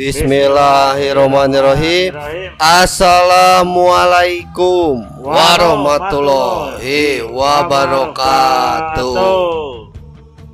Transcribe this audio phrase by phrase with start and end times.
[0.00, 2.16] Bismillahirrahmanirrahim.
[2.56, 9.12] Assalamualaikum warahmatullahi wabarakatuh.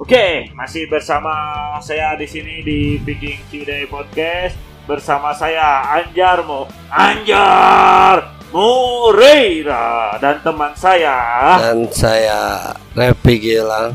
[0.03, 1.31] Oke, masih bersama
[1.79, 10.75] saya di sini di Picking Today Podcast bersama saya Anjar Mo Anjar Mureira dan teman
[10.75, 13.95] saya Dan saya Repi Gilang.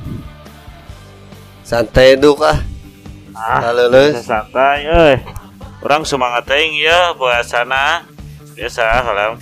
[1.67, 2.71] Santai dukah?
[3.41, 4.13] ah, Lulus.
[4.15, 5.15] bisa santai euy.
[5.81, 8.05] Orang semangat teuing ya puasana.
[8.53, 9.33] Biasa kalau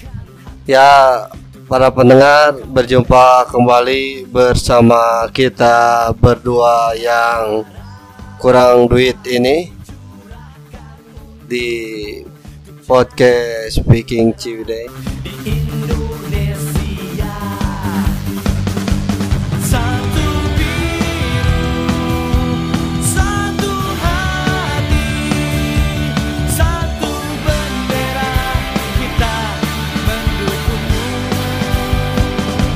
[0.64, 1.28] Ya,
[1.68, 7.68] para pendengar berjumpa kembali bersama kita berdua yang
[8.40, 9.74] kurang duit ini
[11.44, 11.68] di
[12.88, 14.88] podcast Speaking Ciwidey.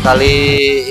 [0.04, 0.36] Kali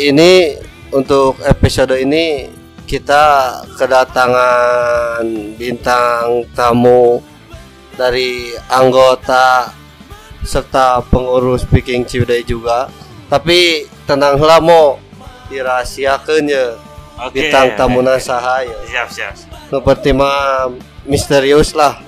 [0.09, 0.57] ini
[0.89, 2.49] untuk episode ini
[2.89, 5.21] kita kedatangan
[5.61, 7.21] bintang tamu
[7.93, 9.69] dari anggota
[10.41, 12.89] serta pengurus Speaking Ciwidey juga.
[13.29, 14.97] Tapi tenang lah mau
[15.53, 16.81] dirahasiakeun ya
[17.21, 17.37] Oke.
[17.37, 18.79] bintang tamuna saha ya.
[18.89, 19.35] Siap, siap.
[19.69, 20.73] Seperti mah
[21.05, 22.01] misterius lah.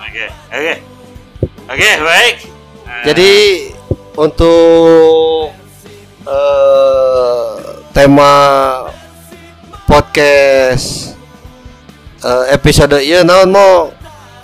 [0.00, 0.74] Oke, oke.
[1.68, 2.36] Oke, baik.
[2.88, 3.32] Eh, Jadi
[4.16, 5.52] untuk
[6.28, 7.44] eh,
[7.96, 8.32] tema
[9.88, 11.16] podcast
[12.20, 13.88] eh, episode iya naon mau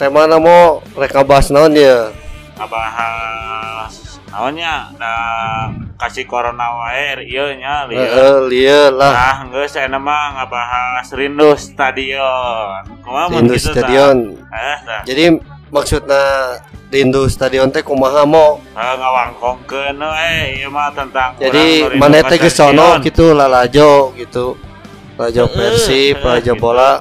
[0.01, 2.09] tema mau reka bahas naon ya
[2.57, 8.03] ngabahas naonnya nah kasih corona wae ieu nya lieu.
[8.03, 12.83] Heeh, lieu lah Nah, geus saya mah ngabahas rindu stadion.
[13.01, 13.63] Kumaha Rindu tah?
[13.63, 14.19] Stadion.
[14.51, 15.03] Eh, tah.
[15.07, 15.39] jadi
[15.71, 16.59] maksudnya
[16.95, 22.55] rindu stadion teh kumaha mau Eh, ngawangkongkeun we ieu mah tentang jadi mana teh geus
[22.55, 24.55] sono gitu lalajo gitu.
[25.15, 26.63] Lajo persib heeh, lajo gitu.
[26.63, 26.99] bola.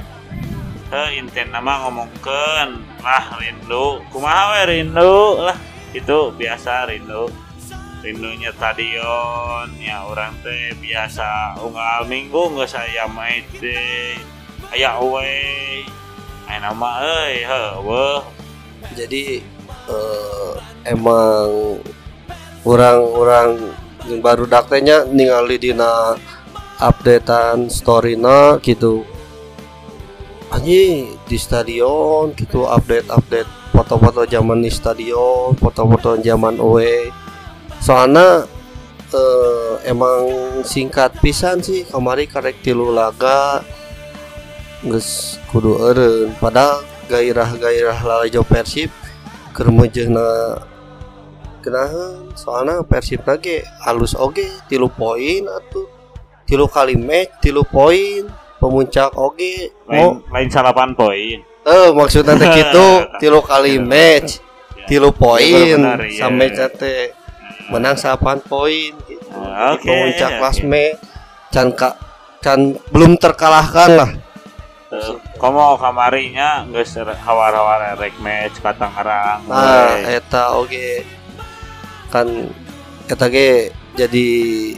[0.94, 2.70] Heh, inten nama ngomongkeun.
[3.02, 4.06] Lah rindu.
[4.14, 5.42] Kumaha we rindu?
[5.42, 5.58] Lah
[5.98, 7.30] itu biasa rindu.
[8.06, 11.58] Rindunya stadion ya orang teh biasa.
[11.58, 14.14] Unggal minggu nggak saya main teh
[14.70, 15.82] aya away.
[16.46, 18.22] Aya nama euy heueuh.
[18.94, 19.42] Jadi
[19.90, 20.54] eh,
[20.88, 21.80] emang
[22.64, 23.60] orang-orang
[24.08, 26.16] yang baru daktenya ningali dina
[26.80, 29.08] updatean storyna gitu.
[30.54, 37.10] Anjing di stadion gitu update update foto-foto zaman di stadion foto-foto zaman away
[37.82, 38.46] soalnya
[39.10, 40.30] eh, emang
[40.62, 43.66] singkat pisan sih kamari karek tilu laga
[44.84, 46.36] geus kudu eureun.
[46.38, 48.92] Padahal gairah-gairah lalajo Persib
[49.54, 50.60] keur meujeuhna
[51.64, 55.88] kenahan soalnya Persib lagi halus oge tilu poin atuh
[56.44, 58.28] tilu kali match tilu poin
[58.60, 62.88] pemuncak oge lain mau lain salapan poin eh maksudnya teh gitu
[63.22, 64.44] tilu kali match
[64.90, 66.28] tilu poin benar, iya.
[66.28, 67.24] sampai teh
[67.72, 69.28] menang 8 poin gitu.
[69.32, 70.40] Ah, oke, pemuncak oke.
[70.42, 70.86] klasme
[71.54, 71.96] can ka,
[72.44, 74.10] can belum terkalahkan lah
[75.42, 81.02] komo kamarinya geus hawar-hawar rek match ka Tangerang Nah, eta oge.
[82.14, 82.54] Kan
[83.10, 84.30] eta ge jadi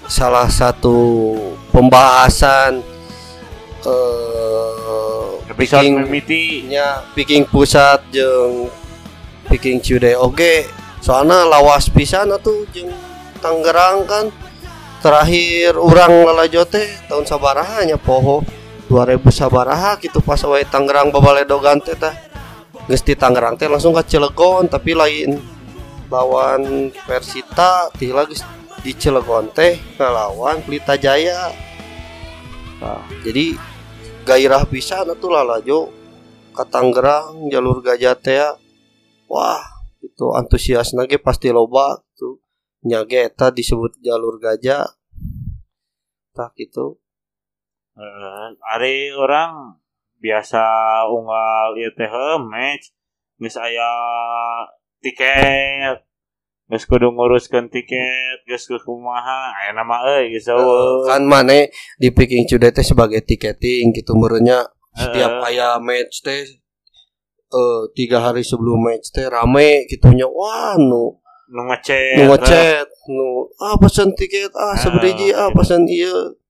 [0.07, 1.35] salah satu
[1.71, 2.83] pembahasan
[3.83, 5.87] eh episode
[6.67, 8.67] nya picking pusat jeung
[9.47, 10.67] picking Ciudai oge
[10.99, 12.91] soalnya lawas pisan atuh jeung
[13.43, 14.27] Tangerang kan.
[15.05, 18.41] Terakhir orang lalajo teh tahun sabaraha nya poho
[18.95, 22.15] 2000 sabaraha gitu pas wae Tangerang babaledogan teh tah
[22.87, 25.35] geus di Tangerang teh langsung ke Cilegon tapi lain
[26.07, 28.39] lawan Persita tih lagi
[28.79, 31.51] di Cilegon teh ngelawan Pelita Jaya.
[32.79, 33.59] Nah, jadi
[34.23, 35.91] gairah pisan atuh lalajo
[36.55, 38.55] ke Tangerang jalur gajah teh ya.
[39.27, 39.59] wah
[39.99, 42.39] itu antusias ge pasti loba tuh.
[42.87, 44.87] Nyage eta disebut jalur gajah.
[46.31, 47.03] Tak gitu
[47.95, 49.79] Eh, ari orang
[50.19, 50.59] biasa
[51.07, 52.11] unggal ieu teh
[52.43, 52.91] match
[53.39, 53.87] geus aya
[54.99, 56.03] tiket
[56.67, 61.07] geus kudu nguruskeun tiket geus kumaha aya nama euy geus eueuh.
[61.07, 65.55] kan mane di picking cude teh sebagai tiketing gitu merenya setiap Heeh.
[65.55, 66.43] aya match teh
[67.47, 71.15] eh tiga hari sebelum match teh rame gitunya wah nu
[71.47, 75.63] nu ngechat nu ngechat nu ah pesen tiket ah seberiji ah gitu.
[75.63, 76.43] pesen iya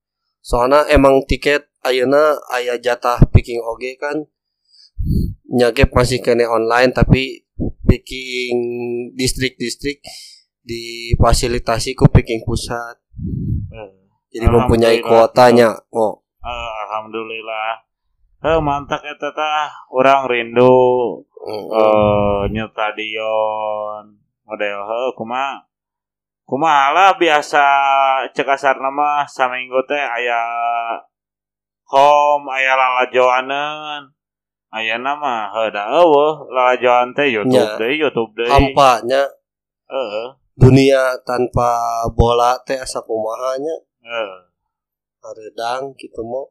[0.46, 4.30] soalnya emang tiket ayeuna aya jatah picking oge kan.
[5.50, 7.50] Nyagep masih kene online tapi
[7.90, 8.54] picking
[9.18, 10.06] distrik-distrik
[10.62, 13.02] difasilitasi ku picking pusat.
[13.74, 13.90] Eh,
[14.38, 15.26] jadi mempunyai Alhamdulillah.
[15.26, 17.82] kuotanya oh eh, alhamdulillah.
[18.46, 24.14] Eh mantap eta tah orang rindu mm, eh nyu stadion
[24.46, 24.78] model.
[24.86, 25.66] Heuh kumaha
[26.46, 27.64] kumaha lah biasa
[28.30, 30.42] cek asarna mah saminggu teh aya
[31.90, 34.14] home aya lalajoaneun
[34.70, 37.78] aya nama heuh da eueuh lalajoan teh YouTube Nya.
[37.82, 39.26] deui YouTube deui hampanya
[39.90, 40.28] heeh.
[40.54, 43.76] dunia tanpa bola teh asa kumahanya.
[44.06, 44.40] Heeh.
[45.26, 46.46] Haredang gitu mau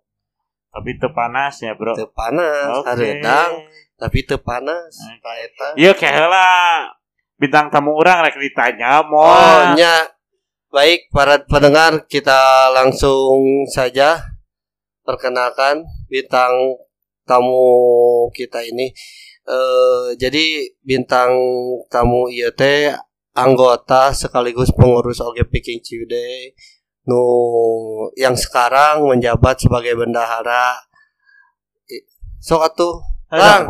[0.75, 1.94] tapi teu panas ya bro.
[1.94, 2.91] Teu panas Oke.
[2.91, 3.62] haredang
[3.94, 5.23] tapi teu panas Oke.
[5.23, 6.50] Ka eta Iya kayak heula
[7.38, 10.10] bintang tamu orang rek ditanya mau Oh, nya.
[10.75, 14.19] Baik, para pendengar, kita langsung saja
[15.06, 16.50] perkenalkan bintang
[17.22, 18.90] tamu kita ini.
[19.44, 21.31] Eh, jadi bintang
[21.92, 22.26] tamu
[22.56, 22.90] teh
[23.36, 26.56] anggota sekaligus pengurus Oge Picking Ciude
[27.04, 27.22] nu
[28.16, 30.81] yang sekarang menjabat sebagai bendahara.
[32.40, 32.94] Sok atuh.
[33.31, 33.69] Lang.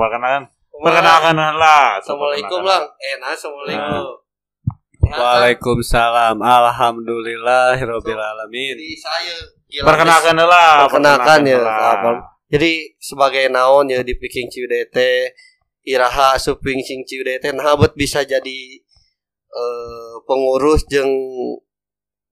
[0.83, 2.85] Perkenalkan lah Assalamualaikum lang.
[2.99, 4.25] Eh, nah, assalamualaikum.
[5.05, 6.37] Waalaikumsalam.
[6.41, 8.75] Alhamdulillahirabbil alamin.
[8.75, 9.35] Jadi saya
[9.75, 11.59] Gilang perkenalkan lah Perkenalkan ya?
[12.47, 15.35] Jadi sebagai naon ya di Picking Ciudete
[15.83, 18.61] Iraha Suping Sing Ciudete nah bet bisa jadi
[19.51, 21.11] eh, pengurus jeung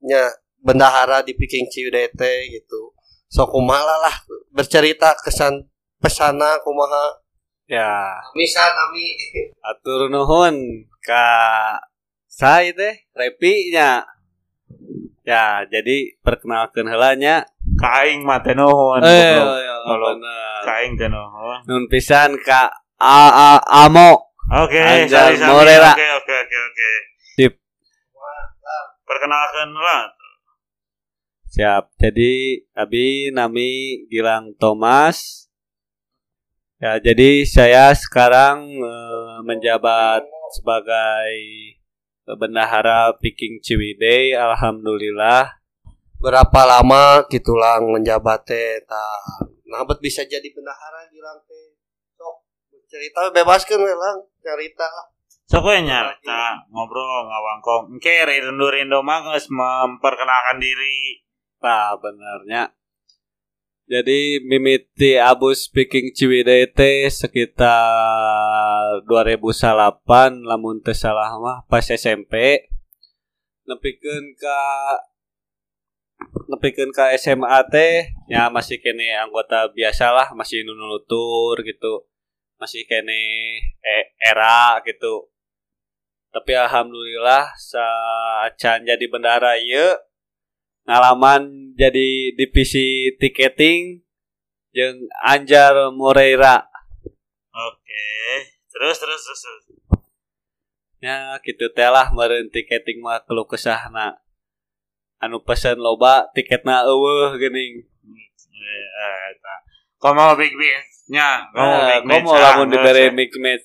[0.06, 0.30] nya
[0.62, 2.94] bendahara di Picking Ciudete gitu.
[3.26, 4.16] So kumaha lah
[4.54, 5.66] bercerita kesan
[5.98, 7.21] pesana kumaha.
[7.72, 9.16] Ya, Misal kami
[9.64, 11.24] atur nuhun ka
[12.28, 14.04] saya teh Repi nya.
[15.22, 17.48] Ya, jadi perkenalkan heula nya.
[17.74, 19.56] kaing mah teh nuhun Eh, goblok.
[19.56, 20.10] ya, Kalau
[20.62, 22.68] kaing teh nuhun Nun pisan ka
[23.00, 23.50] A A
[23.88, 24.36] Amo.
[24.52, 25.96] oke Anjal sami Morera.
[25.96, 26.90] oke oke oke oke
[27.32, 27.52] Sip.
[29.02, 30.12] perkenalkan lah
[31.48, 31.92] Siap.
[31.96, 33.72] Jadi abi nami
[34.08, 35.41] Gilang Thomas.
[36.82, 41.30] Ya, jadi saya sekarang eh, menjabat sebagai
[42.26, 44.34] bendahara Picking Ciwidey.
[44.34, 45.62] Alhamdulillah.
[46.22, 48.78] berapa lama gitu lang menjabat teh.
[49.66, 51.78] Nah bisa jadi bendahara Gilang teh.
[52.14, 52.46] Sok
[52.86, 55.06] cerita bebaskeun we lang cerita lah.
[55.50, 61.22] sok we nyarita ngobrol ngawangkong engke rindu rindu mah geus memperkenalkan diri
[61.62, 62.74] Nah, benernya.
[63.92, 69.52] Jadi mimiti Abu speaking teh sekitar 2008
[70.48, 72.64] lamun teu salah mah pas SMP.
[73.68, 74.60] Nepikeun ka
[76.48, 82.08] nepikeun ka SMA teh ya masih kene anggota biasalah masih nunutur gitu.
[82.56, 83.20] Masih kene
[83.76, 85.28] e- era gitu.
[86.32, 90.00] Tapi alhamdulillah saacan jadi bendara ieu
[90.88, 94.02] ngalaman jadi divisi tiketing
[94.72, 96.66] jeung Anjar Moreira
[97.52, 98.06] oke
[98.72, 99.64] terus terus terus, terus.
[101.02, 104.18] ya gitu teh lah meureun tiketing mah keluh kesahna
[105.22, 107.92] anu pesen loba tiketna eueuh geuning
[108.62, 109.54] Eh, eh, eta.
[109.98, 112.24] Komo big match nya, komo nah, big match.
[112.26, 113.14] komo lamun dibere eh.
[113.14, 113.64] big match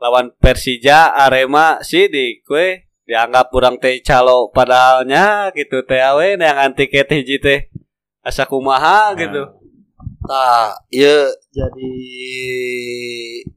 [0.00, 7.10] lawan Persija Arema sidik we dianggap kurang teh calo padahalnya gitu teh awe yang tiket
[7.10, 7.66] hiji teh.
[8.22, 9.50] Asa kumaha gitu.
[10.22, 11.92] Nah, iya jadi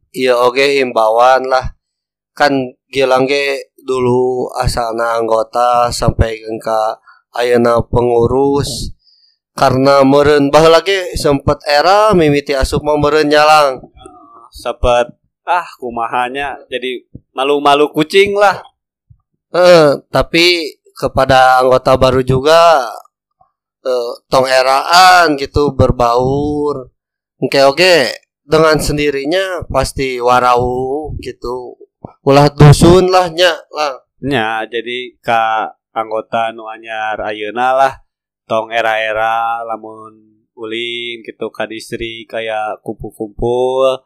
[0.10, 1.77] iya oke himbauan lah.
[2.33, 6.81] Kan Gilang ge dulu asalna anggota sampai ke
[7.38, 8.93] ayeuna pengurus.
[9.53, 13.81] Karena meureun baheula ge sempet era mimiti asup mah meureun nyalang.
[14.53, 15.10] sepet
[15.50, 17.01] ah kumahanya jadi
[17.33, 18.62] malu-malu kucing lah
[19.53, 20.65] Eh, tapi
[20.98, 22.89] kepada anggota baru juga
[23.86, 26.89] eh, tong eraan gitu berbaur.
[27.38, 27.95] Oke oke
[28.41, 31.77] dengan sendirinya pasti warau gitu.
[32.25, 34.01] Ulah dusun lah nya lah.
[34.24, 37.93] nya jadi ka anggota nu anyar ayeuna lah
[38.50, 44.01] tong era-era lamun ulin gitu ka distrik kayak kumpul-kumpul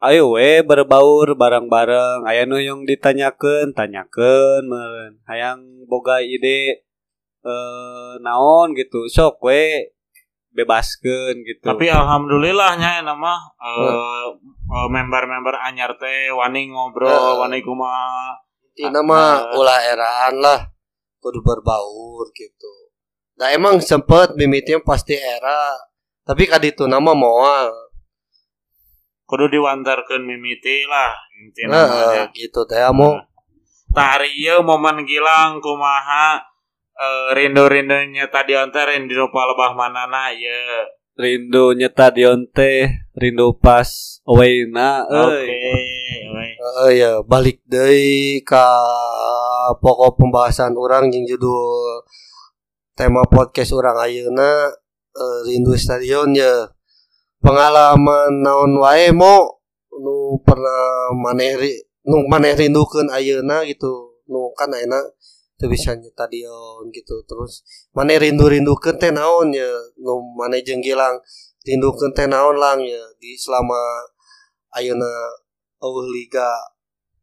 [0.00, 6.84] ayo we berbaur bareng-bareng aya nu yang ditanyakeun tanyakeun meureun hayang boga ide
[7.40, 9.92] eh naon gitu sok we
[10.50, 14.26] bebaskeun gitu Tapi alhamdulillahnya nama eh,
[14.66, 17.34] eh, member-member anyar teh wani ngobrol, Eh.
[17.38, 18.34] wani kumaha.
[18.74, 20.60] Intina mah ulah eraan lah
[21.20, 22.72] kudu berbaur gitu.
[23.38, 25.76] Nah emang sempet mimitinya pasti era
[26.24, 27.89] tapi kaditu nama moal.
[29.30, 32.24] Kudu diwantarkeun mimiti lah intina Nah, mah nya.
[32.34, 32.82] gitu teh.
[33.90, 36.42] Tah hari ieu momen gilang kumaha
[36.94, 40.98] eh, rindu-rindunya tadi onte rindu palebah manana ieu.
[41.20, 43.84] rindu nyeta dion teh rindu pas
[44.24, 45.52] awayna Oke,
[46.32, 46.46] we.
[46.56, 48.64] Heeh ya, balik deui ka
[49.84, 52.00] pokok pembahasan orang jeung judul
[52.96, 54.72] tema podcast orang ayeuna
[55.12, 56.72] eh, rindu stadion ya.
[57.40, 59.64] Pengalaman naon wae mo
[59.96, 64.20] nu pernah maneh ri- nu maneh rindukeun ayeuna gitu.
[64.28, 65.00] Nu kan ayeuna
[65.56, 67.24] teu bisa stadion gitu.
[67.24, 67.64] Terus
[67.96, 69.72] maneh rindu-rindukeun teh naon ya?
[70.04, 71.16] Nu maneh jeung Gilang
[71.64, 73.76] rindukeun teh naon lang ya di selama
[74.76, 75.08] ayeuna
[75.80, 76.52] eueuh liga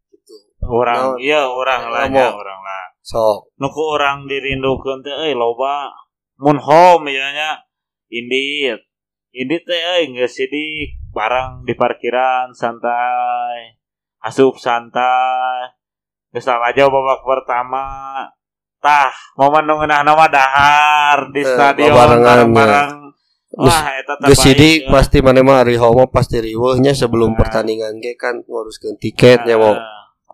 [0.10, 0.34] gitu.
[0.66, 1.22] Orang Naon?
[1.22, 2.86] iya orang lah nya orang lah.
[3.06, 3.54] Sok.
[3.62, 5.94] Nuku orang dirindukeun teh euy loba
[6.42, 7.50] mun home ya nya
[8.10, 8.82] indit.
[9.36, 13.76] Indit teh euy geus sidik barang di parkiran santai.
[14.24, 15.76] Asup santai.
[16.32, 17.86] Geus aja babak pertama.
[18.78, 22.92] Tah, momen nu ngeunahna mah dahar di Eh, stadion babarengan, bareng-bareng.
[23.58, 23.84] Wah,
[24.30, 27.38] Geus sidik baik, pasti mana mah hari home pasti riweuhnya sebelum Nah.
[27.42, 29.76] pertandingan ge kan nguruskeun tiketnya Nah, mau.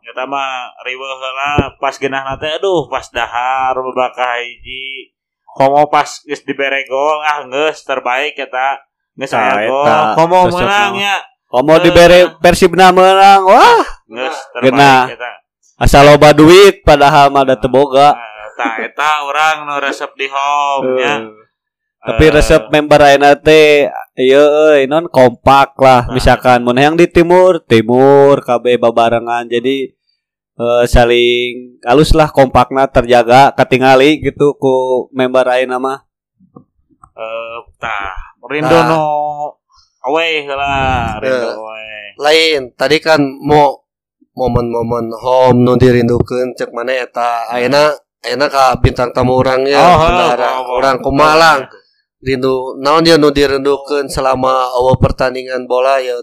[0.04, 5.13] Eta mah riweuh heula pas geunahna teh aduh pas dahar babakah hiji.
[5.54, 8.82] Komo pas geus dibere gol ah geus terbaik eta.
[9.14, 9.86] Geus aya gol.
[10.16, 11.00] Komo menang mah.
[11.00, 11.18] ya.
[11.46, 11.82] Komo Eh.
[11.82, 15.32] dibere Persibna menang wah Geus terbaik eta.
[15.76, 18.14] asal loba duit padahal mah da Nah,
[18.54, 21.18] Eta eta urang nu resep di home nya.
[21.18, 21.22] Eh.
[22.00, 24.46] tapi Eh, resep member ayeuna teh ieu
[24.86, 26.14] non kompak lah Nah.
[26.14, 29.90] misalkan mun yang di timur timur KB babarengan jadi
[30.54, 36.00] eh, saling halus lah kompakna terjaga ketingali gitu ku member ayeuna mah
[37.14, 38.14] eh tah
[38.50, 38.86] rindu Tah.
[38.90, 39.02] nu
[40.04, 41.56] away heula rindu Eh.
[41.56, 41.90] away.
[42.20, 43.82] Lain tadi kan mau
[44.34, 50.50] momen-momen home nu dirindukeun cek mana eta ayeuna ayeuna ka bintang tamu orangnya Oh, bendahara
[50.58, 51.04] oh, oh, orang oh.
[51.06, 51.60] Kumalang
[52.24, 56.16] rindu naon dia nu dirindukeun selama awal pertandingan bola ya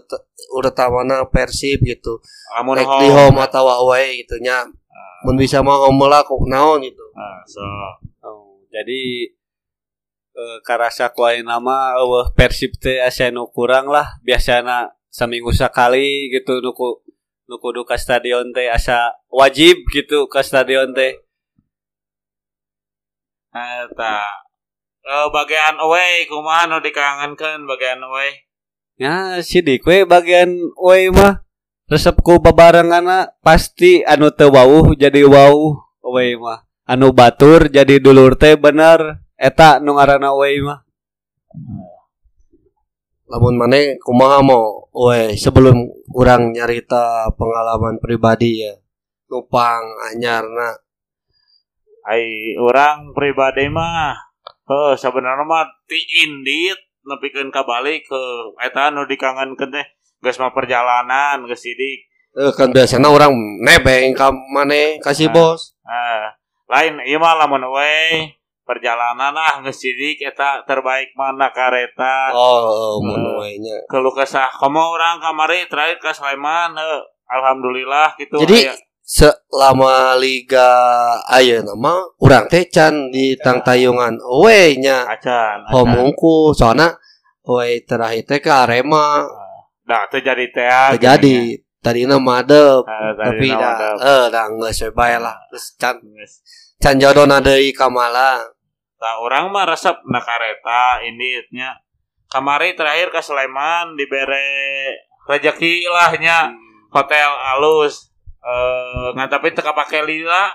[0.57, 2.17] utamana Persib gitu.
[2.57, 3.37] Lamun baik di home.
[3.37, 4.65] atau away gitu nya.
[5.21, 7.05] Mun bisa mah home lah kok naon gitu.
[7.13, 7.61] Ah, so.
[8.25, 9.29] Oh, jadi
[10.33, 14.17] eh, karasa ku ayeuna mah eueuh Persib teh asa nu kurang lah.
[14.25, 17.05] Biasana seminggu sekali gitu nuku
[17.45, 21.13] nu kudu ka stadion teh asa wajib gitu ke stadion teh.
[23.53, 24.25] Eta
[25.01, 28.45] eh bagian away kumaha nu dikangenkeun bagian away
[29.01, 31.41] Ya, sidik we bagian we mah
[31.89, 36.61] resepku babarenganna pasti anu teu wauh jadi wauh we mah.
[36.85, 40.85] Anu batur jadi dulur teh bener eta nu ngaranna we mah.
[43.31, 48.75] lamun mana kumaha mau we sebelum kurang nyarita pengalaman pribadi ya
[49.31, 50.75] nupang anyarna
[52.11, 54.30] ai orang pribadi mah
[54.63, 58.21] heuh sebenarnya mah ti indit nepikeun ka balik ke
[58.61, 59.85] eta nu dikangenkeun teh
[60.21, 65.33] geus mah perjalanan geus sidik eh, kan biasanya orang nebeng ka mana kasih Ah.
[65.33, 66.29] bos ah
[66.69, 68.29] lain ieu mah lamun we
[68.61, 73.33] perjalanan ah geus sidik eta terbaik mana kareta oh mun Eh.
[73.41, 78.75] we nya keluh kesah komo orang kamari terakhir ke Sleman heuh alhamdulillah gitu Jadi, aya.
[79.11, 80.71] Selama liga
[81.27, 85.75] ayeuna mah urang teh can di tang tayungan we nya acan acan.
[85.75, 86.95] home unggul soalna
[87.43, 89.27] we terakhir teh ke Arema.
[89.83, 91.59] Dah terjadi teh jadi.
[91.83, 92.87] tadi mah madep.
[92.87, 95.35] Ah, tapi dah nama eh dah we bae lah.
[95.51, 95.99] Terus can
[96.79, 98.47] can jodona deui ka Malang
[98.95, 101.73] Tah orang mah resep na kareta ini nya.
[102.31, 104.47] Kamari terakhir ke Sleman dibere
[105.27, 106.53] rezeki lah nya.
[106.95, 107.27] Hotel
[107.57, 108.10] alus.
[108.41, 110.49] Eh ngan tapi teu kapake lila,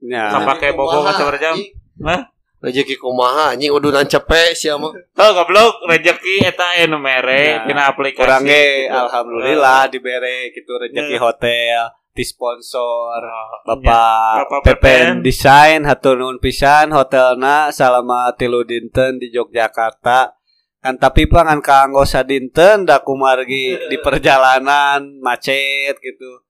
[0.00, 0.28] Ya.
[0.32, 1.56] kapake bobo ka sabarjam.
[2.04, 2.22] Hah?
[2.60, 7.64] rezeki kumaha anjing udunan cepet sia mah Tuh goblok rezeki eta anu mere Ya.
[7.64, 8.20] tina aplikasi.
[8.20, 8.92] Kurang ge Gitu.
[8.92, 11.20] alhamdulillah dibere gitu rezeki Ya.
[11.24, 11.80] hotel
[12.12, 15.24] di sponsor Eh, Bapak, Bapak Pepen Pepen.
[15.24, 20.36] Desain hatur nuhun pisan hotelna selama tilu dinten di Yogyakarta
[20.80, 26.44] kan tapi pangan kanggo sadinten da kumargi di perjalanan macet gitu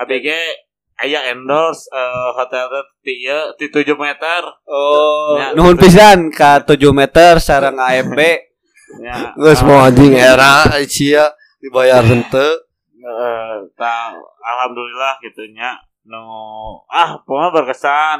[0.00, 0.28] ABG
[1.00, 4.42] aya endorse eh, hotel teh ti ieu ti 7 meter.
[4.68, 5.36] oh.
[5.36, 8.50] Ya, nuhun pisan ka 7 meter sareng AFB
[8.98, 9.30] Ya.
[9.38, 11.30] geus mau anjing era sia
[11.62, 12.58] dibayar henteu.
[12.98, 14.10] Eh tah
[14.42, 15.78] alhamdulillah gitu nya.
[16.02, 16.18] Nu
[16.90, 18.18] ah pokoknya berkesan.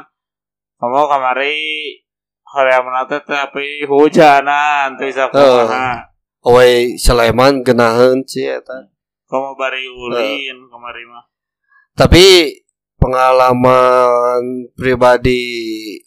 [0.79, 1.99] Kamu kamari
[2.47, 6.07] hari menate tapi hujanan teu bisa kumaha
[6.41, 8.89] Owe Sleman genaheun sih eta.
[9.29, 11.30] Komo bari ulin kemari mah.
[11.91, 12.55] Tapi
[13.01, 15.41] pengalaman pribadi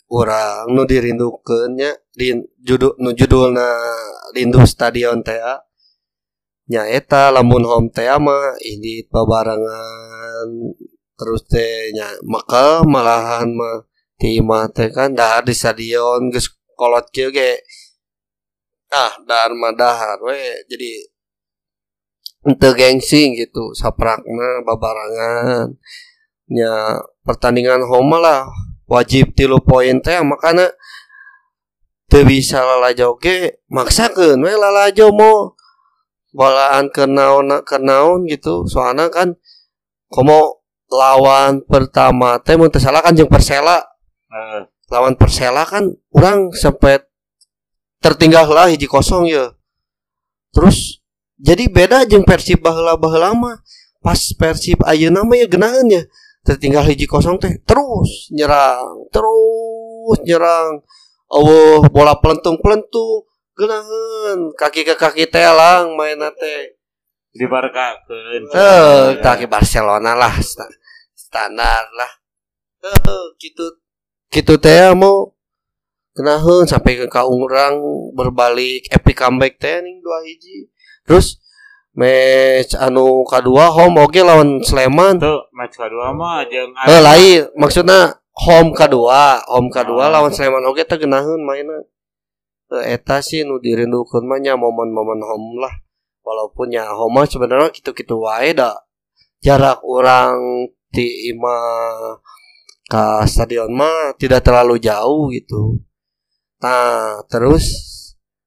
[0.06, 2.30] orang nu dirindukeunnya di
[2.62, 3.68] judul nu judulna
[4.30, 5.36] rindu stadion teh
[6.70, 10.48] nya eta lamun home teh mah ini babarangan
[11.18, 13.82] terus teh nya maka malahan mah
[14.14, 16.48] ti imah teh kan dahar di stadion geus
[16.78, 17.58] kolot kieu ge.
[18.94, 20.62] Ah dahar mah dahar we.
[20.70, 21.13] Jadi
[22.44, 25.74] ente gengsi gitu saprakna babarangan.
[26.52, 28.44] Nya pertandingan home lah
[28.84, 30.68] wajib tilu poin teh makanya
[32.12, 35.56] teu bisa lalajo ge maksakeun we lalajo mau
[36.36, 39.32] balaan ke naon ke naon gitu soalnya kan
[40.12, 40.60] komo
[40.92, 43.80] lawan pertama teh mun salah kan jeung Persela.
[44.28, 44.68] Heeh.
[44.92, 47.00] lawan Persela kan orang sampai
[48.04, 49.56] tertinggal lah hiji kosong ya
[50.52, 51.00] terus
[51.44, 53.60] jadi beda jeung Persib mah.
[54.00, 56.02] Pas Persib ayeuna mah ya geunaheun ya.
[56.44, 60.80] Tertinggal hiji kosong teh terus nyerang terus nyerang.
[61.28, 66.80] Oh bola pelentung pelentung geunaheun kaki ke kaki teh lang mainna teh.
[67.34, 68.48] Dibarkakeun.
[68.54, 70.68] eh kaki Barcelona lah sta-
[71.12, 72.12] standar lah.
[72.84, 73.80] Eh gitu
[74.32, 75.32] gitu teh mau.
[76.14, 77.80] Kenaheun sampai ke ka urang
[78.14, 80.70] berbalik epic comeback teh ning dua hiji
[81.04, 81.40] terus
[81.94, 85.22] match anu kadua home oge lawan Sleman.
[85.22, 90.12] Tuh match kedua mah jeung eh lain maksudnya home kadua home kadua Oh.
[90.12, 90.66] lawan Sleman.
[90.66, 91.84] Oge teh geunaheun mainna
[92.72, 95.74] Eh, eta sih nu dirindukeun mah nya momen-momen home lah.
[96.24, 98.72] Walaupun ya home mah sebenarnya gitu-gitu wae da
[99.44, 102.16] jarak orang ti imah
[102.88, 105.78] ke stadion mah tidak terlalu jauh gitu.
[106.64, 107.93] Nah terus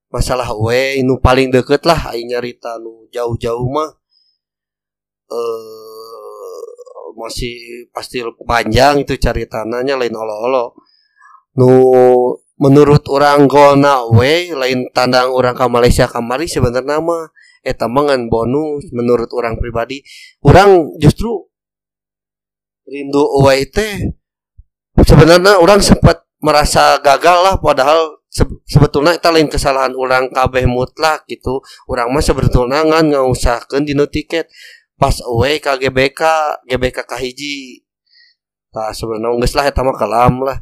[0.08, 3.92] masalah we nu paling deket lah aing nyarita nu jauh-jauh mah.
[5.28, 6.64] Eh
[7.18, 10.78] masih pasti panjang itu caritananya lain olo-olo.
[11.58, 11.70] Nu
[12.58, 17.30] menurut orang golna we lain tandang orang ke Malaysia kamari sebenarnya mah
[17.66, 20.02] eta mah ngan bonus menurut orang pribadi.
[20.46, 21.50] Orang justru
[22.88, 24.16] rindu we teh
[25.04, 28.17] sebenarnya orang sempat merasa gagal lah padahal
[28.66, 31.60] sebetulnya itu lain kesalahan orang kabeh mutlak gitu.
[31.90, 34.46] Orang mah sebetulnya nggak usahkan di tiket.
[34.98, 36.22] Pas away ke GBK
[36.66, 37.86] GBK kahiji
[38.78, 40.58] nah sebenarnya nggak lah ya kalam lah.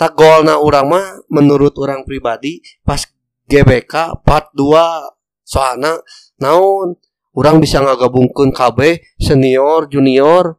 [0.00, 3.04] Tak gol na orang mah menurut orang pribadi pas
[3.44, 6.00] GBK part 2 soalnya
[6.40, 6.96] naon?
[7.30, 10.58] Orang bisa ngagabungkan KB senior junior.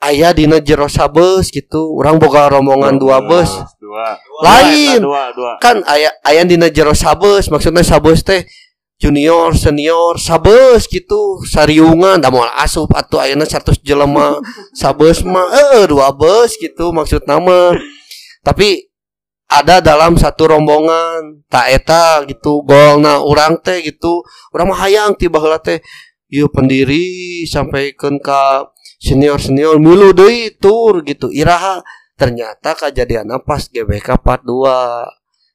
[0.00, 1.92] Ayah dina jero sabes gitu.
[1.96, 3.48] Orang boga rombongan dua bus
[3.86, 4.18] Dua.
[4.42, 4.98] Lain.
[4.98, 5.52] Dua, dua.
[5.62, 8.42] kan aya aya dina jero sabes maksudnya sabes teh
[8.98, 14.42] junior senior sabes gitu sariungan da moal asup atuh ayeuna 100 jelema
[14.80, 17.76] sabes mah eh dua bus gitu maksud nama
[18.42, 18.90] tapi
[19.46, 25.38] ada dalam satu rombongan tak eta gitu golna urang teh gitu urang mah hayang tiba
[25.38, 25.78] heula teh
[26.26, 28.66] ieu pendiri sampaikan ka
[28.98, 31.84] senior senior milu deui tur gitu iraha
[32.16, 34.64] ternyata kejadian pas GBK part 2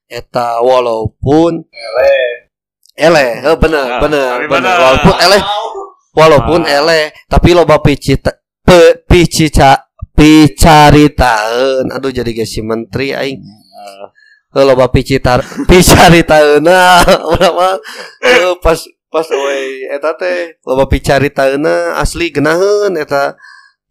[0.08, 1.65] eta walaupun
[2.93, 3.34] ele.
[3.41, 4.36] Eh, bener Ya, bener bener.
[4.47, 4.78] bener.
[4.78, 5.38] walaupun ele
[6.13, 6.76] walaupun Ah.
[6.78, 8.13] ele tapi loba pici
[8.62, 11.89] pe, picica picaritaeun.
[11.89, 13.41] Aduh jadi ge si menteri aing.
[14.52, 17.76] Eh, loba picitar picaritaeuna urang mah
[18.19, 18.76] eh, pas
[19.08, 23.39] pas we eta teh loba picaritaeuna asli geunaheun eta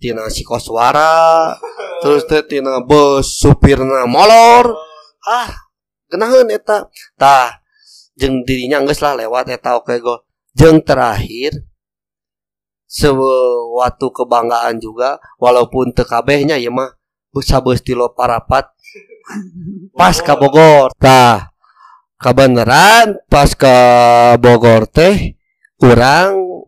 [0.01, 1.53] tina sikoswara
[2.01, 4.73] terus teh tina bus supirna molor.
[5.29, 5.53] Ah
[6.09, 6.89] kenahan eta.
[7.15, 7.61] Tah
[8.17, 10.25] jeng dirinya enggak lah lewat eta oke go.
[10.57, 11.55] Jeng terakhir
[12.91, 16.91] suatu kebanggaan juga walaupun tekabehnya ya mah
[17.31, 18.73] bisa bestilo parapat
[19.95, 20.91] pas ke Bogor.
[20.99, 21.55] Tah
[22.19, 23.77] kebenaran pas ke
[24.43, 25.39] Bogor teh
[25.79, 26.60] kurang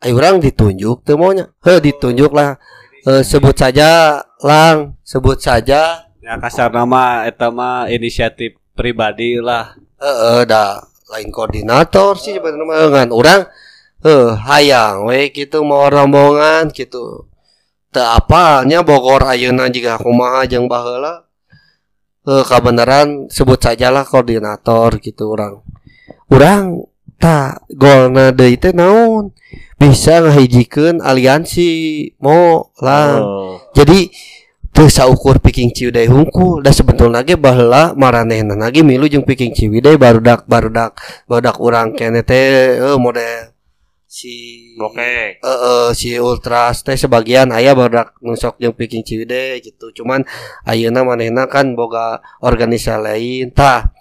[0.00, 1.52] ay orang ditunjuk teu maunya.
[1.64, 2.56] He ditunjuk lah
[3.00, 6.04] Eh, sebut saja lang sebut saja.
[6.20, 9.72] Ya kasar nama eta mah inisiatif pribadi lah.
[9.96, 13.40] Heeh, da lain koordinator sih sebenarnya mah ngan orang
[14.04, 17.28] eh hayang we gitu mau rombongan gitu
[17.88, 21.24] teu apalnya Bogor ayeuna jiga kumaha jeung baheula.
[22.28, 25.64] Eh kabeneran sebut sajalah koordinator gitu orang
[26.28, 26.84] orang
[27.16, 29.32] tak golna deui teh naon
[29.80, 31.68] bisa ngahijikeun aliansi
[32.20, 33.24] mau lah.
[33.24, 33.56] Oh.
[33.72, 34.12] jadi
[34.76, 36.60] teu saukur piking ciwidey hungkul.
[36.60, 39.96] Da sebetulna ge baheula maranehna lagi milu jeung piking ciwidey.
[39.96, 43.56] Barudak barudak barudak urang kene teh eh, model
[44.04, 45.40] si Bokek.
[45.40, 49.96] eh eh, si ultras teh sebagian aya barudak nusok jeung piking ciwidey gitu.
[49.96, 50.28] Cuman
[50.68, 53.48] ayeuna manehna kan boga organisasi lain.
[53.56, 53.96] Tah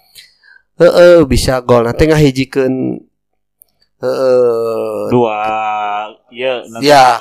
[0.75, 3.07] heeh bisa gol nanti ngahijikeun
[5.11, 5.39] Dua
[6.31, 6.87] ya nanti.
[6.87, 7.19] Ya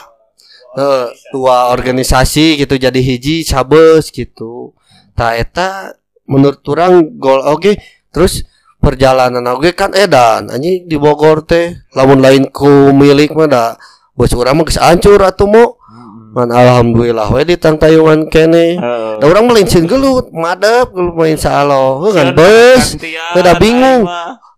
[0.78, 4.72] eh, dua organisasi gitu jadi hiji sabes gitu.
[5.18, 5.98] Ta eta
[6.30, 7.74] menurut orang gol oke
[8.14, 8.46] terus
[8.78, 13.64] perjalanan oke kan edan anjing di Bogor teh lamun lain ku milik mah da
[14.14, 15.82] bos urang mah geus hancur atuh mo.
[16.28, 18.78] Man alhamdulillah we di tangtayungan kene.
[18.78, 19.12] Heeh.
[19.18, 24.06] da urang mah lincin gelut madep gelut main heuh kan beus Gantian, Udah bingung.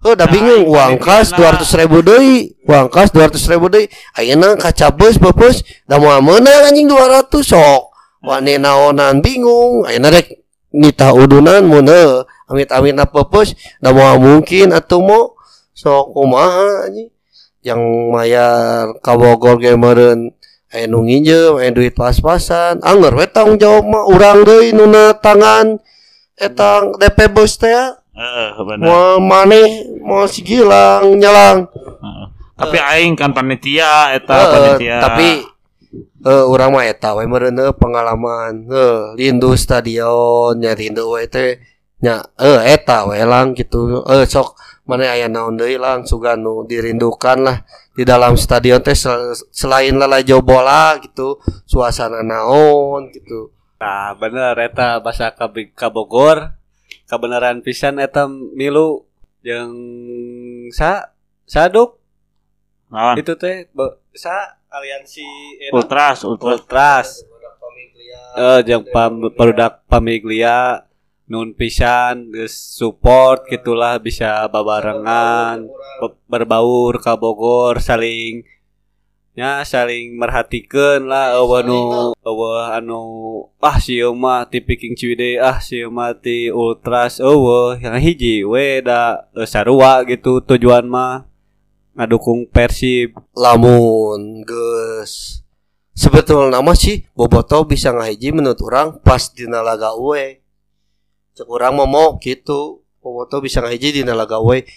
[0.00, 3.84] Oh, udah bingung uang kas dua ratus ribu deh uang kas dua ratus ribu deh.
[4.16, 7.92] Ayeuna kacabes bepus da mau menang anjing dua ratus sok.
[8.24, 9.84] Wani naonan bingung.
[9.84, 10.40] Ayeuna rek
[10.72, 15.36] nita udunan mune amit amit na pepus da mau mungkin atau mau
[15.76, 17.12] sok kumaha anjing.
[17.60, 20.32] Yang mayar kabogor gemeren
[20.72, 22.80] aya nu nginjem aya duit pas-pasan.
[22.80, 25.76] Anger we tanggung jawab mah urang deui nuna tangan.
[26.40, 27.99] Etang DP bus teh
[28.62, 28.85] bener.
[28.85, 29.68] Mau maneh
[30.00, 31.66] mau si Gilang nyelang.
[31.72, 32.26] Heeh.
[32.54, 34.96] Tapi aing kan panitia eta Eh, panitia.
[35.00, 35.28] tapi
[36.20, 38.68] eh urang mah eta we meureun pengalaman.
[38.68, 41.56] Heuh, lindu stadion nya rindu we teh
[41.98, 44.04] nya eh eta we lang gitu.
[44.04, 44.54] Eh sok
[44.85, 47.62] mana aya naon deui lang sugan nu dirindukan lah
[47.94, 55.00] di dalam stadion teh sel- selain lalajo bola gitu suasana naon gitu Nah, bener eta
[55.00, 56.52] bahasa ka, ka Bogor.
[57.10, 59.02] Kebenaran pisan eta milu
[59.42, 59.74] jeung
[60.70, 61.10] sa
[61.42, 61.98] saduk
[62.86, 63.18] Naon?
[63.18, 65.26] itu teh be- sa aliansi
[65.58, 66.54] eta Ultras, ultras.
[66.62, 67.08] Ultras.
[68.38, 70.86] Eh jeung pam produk pamiglia
[71.26, 75.66] nun pisan support gitulah bisa babarengan
[75.98, 78.46] be- berbaur ka Bogor saling
[79.40, 83.00] nya saling merhatikeun lah eueuh nu eueuh anu
[83.57, 88.85] ah sieu mah ti Piking Ciwidey ah sieu mah ti Ultras eueuh yang hiji we
[88.85, 91.24] da eh, sarua gitu tujuan mah
[91.96, 93.16] ngadukung Persib.
[93.33, 95.40] Lamun geus
[95.96, 100.44] sebetulnya nama sih boboto bisa ngahiji menurut orang pas dina laga we
[101.33, 104.68] cek urang mah mau gitu boboto bisa ngahiji dina laga we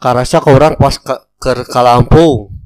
[0.00, 2.56] karasa ke orang pas ke, ke, ka Lampung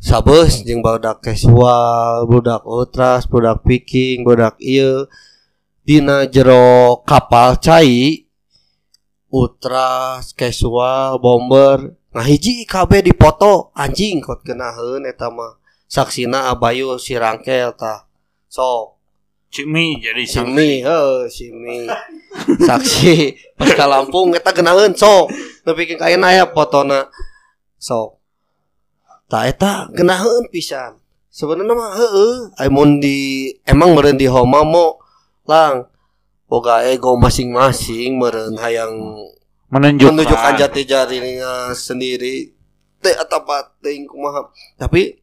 [0.00, 5.04] sabes jeung badak casual budak ultras budak piking budak ieu
[5.84, 8.24] dina jero kapal cai
[9.28, 11.92] ultras casual bomber.
[12.10, 15.60] Nah hiji KB dipoto anjing kot kenaheun eta mah.
[15.90, 18.08] Saksina Abayu si Rangkel tah
[18.48, 18.96] sok.
[19.50, 21.82] Cimi jadi Simi heuh Simi
[22.70, 25.28] saksi pas Lampung eta kenaheun sok.
[25.66, 27.10] Tapi ke kaena aya fotona
[27.74, 28.19] sok
[29.30, 30.98] tah eta kenaheun pisan.
[31.30, 31.94] Sebenarnya mah
[32.66, 34.98] mun di emang meureun di Homa mo
[35.46, 35.86] lang
[36.50, 38.90] boga ego masing-masing meureun hayang
[39.70, 40.26] menunjukkan.
[40.26, 42.50] menunjukkan jati jarinya sendiri.
[42.98, 43.40] Teh atau
[43.78, 45.22] ting kumaha tapi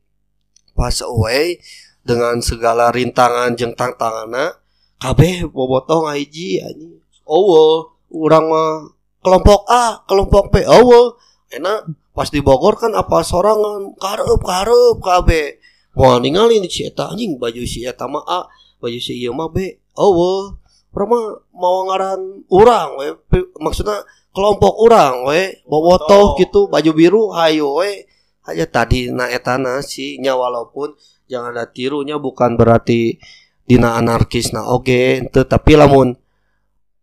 [0.72, 1.60] pas away
[2.08, 4.56] dengan segala rintangan jeung tantanganna
[5.04, 7.04] kabeh bobotoh ngahiji anjing.
[7.28, 8.88] Eueuh urang mah
[9.20, 10.64] kelompok A kelompok B.
[10.64, 11.20] Eueuh
[11.52, 13.94] enak pas di Bogor kan apa sorangan?
[14.02, 15.62] Karep karep kabeh
[15.98, 17.42] Wah ningali di si eta anjing.
[17.42, 18.46] Baju si eta mah A
[18.78, 19.82] baju si ieu mah B.
[19.98, 21.26] Urang mah
[21.58, 23.18] mau ngaran urang we.
[23.58, 25.58] Maksudnya kelompok orang we.
[25.66, 28.06] Bobotoh gitu baju biru hayo we.
[28.46, 30.94] Aja tadi na etana sih nya walaupun
[31.28, 33.20] jangan ada tirunya bukan berarti
[33.68, 36.16] dina anarkis na oge tetapi lamun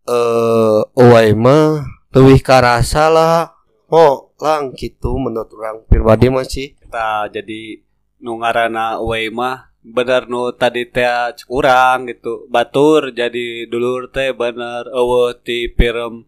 [0.09, 1.83] eh uai mah
[2.15, 3.53] leuwih karasa lah.
[3.91, 7.79] Oh lang gitu menurut orang pribadi masih kita jadi
[8.19, 11.05] nu ngaranna we mah bener nu tadi teh
[11.37, 12.49] cek urang gitu.
[12.49, 16.25] Batur jadi dulur teh bener eueuh ti film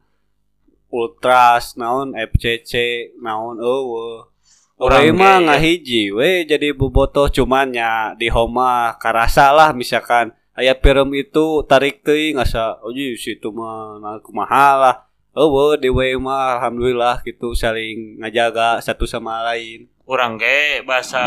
[0.94, 2.74] ultras naon FCC
[3.18, 5.46] naon Urang Urang mah ge, ya.
[5.50, 10.32] ngahiji we jadi bobotoh cuman nya di homa karasa lah misalkan.
[10.58, 14.96] Aya film itu tarik teuing asa oh ji situ mah nah kumaha lah
[15.38, 21.20] eueuh di we mah alhamdulillah gitu saling ngajaga satu sama lain Urang ge bahasa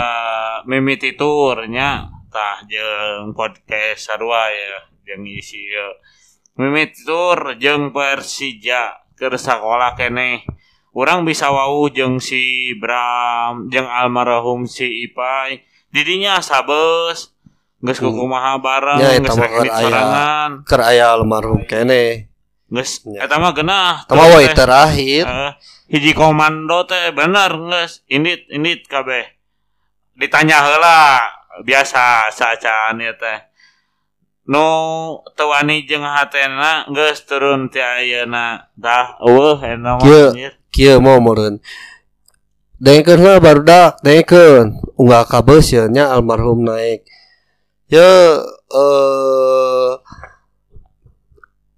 [0.65, 6.01] mimititurnya tah jeung podcast sarua ya jeung isi ieu.
[6.57, 10.49] Mimititur jeung Persija keur sakola keneh.
[10.97, 15.61] Urang bisa wau jeung si Bram jeung almarhum si Ipai.
[15.93, 17.37] Didinya sabes
[17.85, 22.30] geus kumaha bareng Ya, geus rek sorangan aya almarhum kene.
[22.71, 23.27] Geus Ya.
[23.27, 25.25] eta mah geunah Tama Terus we teh, terakhir.
[25.27, 25.53] eh,
[25.91, 29.27] hiji komando teh bener geus indit indit kabeh
[30.15, 31.19] ditanya heula
[31.67, 33.39] biasa saacaan ieu teh
[34.47, 34.67] nu
[35.35, 40.29] teu wani jeung hatena geus turun ti ayeuna dah eueuh eta mah Kieu.
[40.31, 40.53] anjir.
[40.71, 41.59] Kieu mau meureun.
[42.81, 44.73] Dengkeun heula barudak, dengkeun.
[44.97, 47.05] Unggah ka beus ya almarhum naik.
[47.93, 48.41] Ya
[48.73, 49.91] eh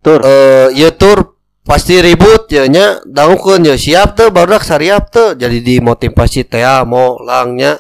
[0.02, 0.18] Tur.
[0.26, 5.62] eh ya tur pasti ribut ya nya dangukeun ya siap teu barudak sariap teu jadi
[5.62, 7.78] dimotivasi teh ah, mau langnya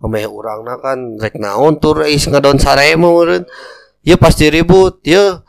[0.00, 3.44] Ame urangna kan rek naon tur is ngadon sare meureun.
[4.00, 5.44] Ya pasti ribut ya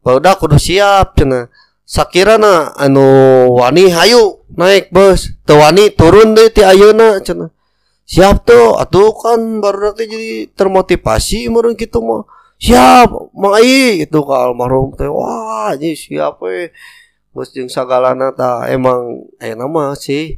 [0.00, 1.52] barudak kudu siap cenah.
[1.84, 3.04] Sakirana anu
[3.60, 7.52] wani hayu naik bus teu wani turun deh ti ayeuna cenah.
[8.08, 12.24] Siap tuh atuh kan barudak teh jadi termotivasi meureun kitu mah.
[12.60, 15.08] Siap, mai itu ka almarhum teh.
[15.08, 16.68] Wah, ini siap we.
[17.32, 20.36] Geus jeung sagalana tah emang aya mah sih.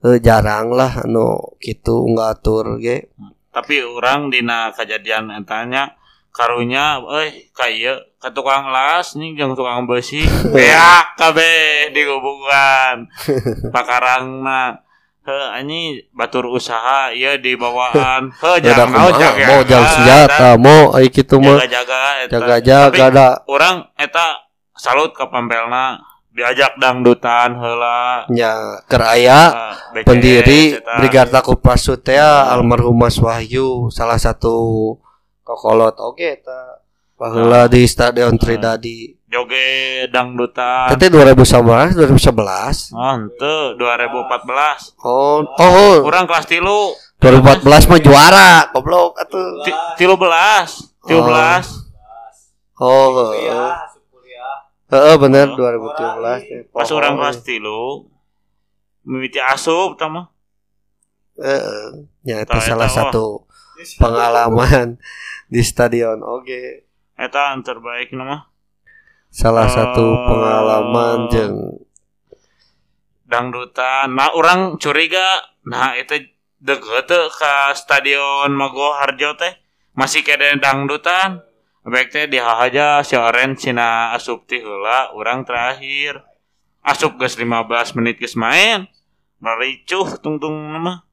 [0.00, 3.12] Eh, jarang lah anu kitu ngatur ge.
[3.56, 5.96] tapi orang dina kejadian entahnya
[6.28, 10.20] karunya eh kaya ke tukang las nih jeung tukang besi
[10.52, 13.08] beak kabeh digubungan
[13.74, 14.84] pakarangna
[15.26, 18.30] he ini batur usaha ieu di bawaan.
[18.30, 21.58] He Beda jangan mau jaga mau jang senjata, mau ai kitu mah.
[21.66, 24.46] jaga jaga Jaga-jaga da orang eta
[24.78, 25.98] salut ke pampelna.
[26.36, 29.72] Diajak dangdutan heula nya keur aya
[30.04, 30.76] pendiri.
[31.00, 34.92] Brigada Kopassu teh almarhum Mas Wahyu salah satu
[35.40, 35.96] kokolot.
[35.96, 36.84] Oge eta.
[37.16, 39.15] Baheula di Stadion Tridadi.
[39.36, 42.90] Joget dangdutan Tete 2011 2011.
[42.90, 44.96] Oh, ente 2014.
[44.98, 46.96] Oh, oh, Kurang kelas tilu.
[47.16, 49.60] 2014 mah juara, goblok atuh.
[49.60, 50.84] Ti- Tilu belas.
[51.02, 51.64] Tilu belas.
[52.76, 53.72] Oh, heeh.
[54.86, 56.70] Heeh bener 2017.
[56.70, 58.04] Pas orang kelas tilu.
[59.02, 60.28] Mimiti asup tama.
[61.36, 62.04] Heeh.
[62.22, 63.44] Ya itu salah satu
[63.96, 64.96] pengalaman
[65.46, 66.84] di stadion oge.
[67.14, 68.44] Eta yang terbaik nama.
[69.36, 70.24] Salah satu Oh.
[70.32, 71.56] pengalaman jeung
[73.28, 74.16] Dangdutan.
[74.16, 75.52] Nah, orang curiga.
[75.68, 76.24] Nah, itu
[76.56, 79.60] deket ke stadion Mago Harjo teh.
[79.92, 81.44] Masih kede dangdutan.
[81.84, 86.24] Baik teh di aja si Oren cina asup ti heula urang terakhir.
[86.80, 88.88] Asup geus 15 menit geus main.
[89.42, 91.04] Maricuh tungtung nama.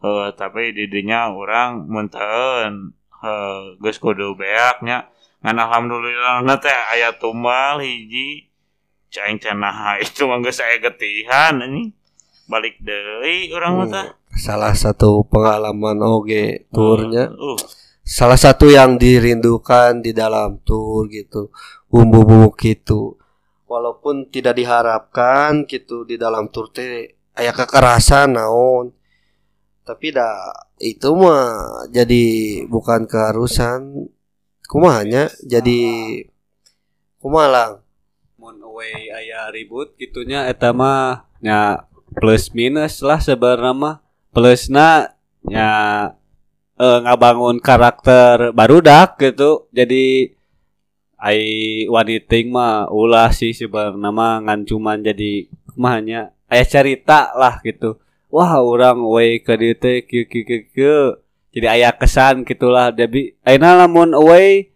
[0.00, 5.12] Eh tapi di dinya urang muntaheun heuh geus kudu beak nya.
[5.44, 8.48] Ngan alhamdulillah na teh aya tumbal hiji.
[9.12, 11.92] Caing cenah itu mah geus aya getihan anjing.
[12.48, 14.06] Balik deui urang mah teh.
[14.34, 17.28] salah satu pengalaman oge turnya.
[17.36, 17.60] Uh,
[18.04, 21.48] Salah satu yang dirindukan di dalam tur gitu.
[21.88, 23.16] Bumbu-bumbu gitu.
[23.64, 28.92] Walaupun tidak diharapkan gitu di dalam tur teh aya kekerasan naon.
[29.88, 32.24] Tapi dah itu mah jadi
[32.68, 34.08] bukan keharusan
[34.64, 35.80] kumanya jadi
[37.20, 37.84] kumalang
[38.44, 43.96] mun away aya ribut gitunya eta mah nya plus minus lah sebenarnya mah.
[44.34, 45.14] Plusna
[45.46, 45.68] nya
[46.76, 49.70] eh, ngabangun karakter barudak gitu.
[49.72, 50.34] Jadi
[51.16, 51.40] ai
[51.88, 57.96] waniting mah ulah sih sebenarnya mah ngan cuman jadi kumanya aya cerita lah gitu.
[58.28, 61.16] Wah orang away ke dieu teh kieu kieu kieu
[61.54, 62.90] jadi aya kesan gitulah.
[62.90, 64.74] Jadi ayeuna lamun away